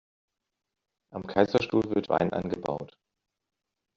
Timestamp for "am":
1.13-1.27